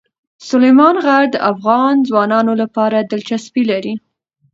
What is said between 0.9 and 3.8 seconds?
غر د افغان ځوانانو لپاره دلچسپي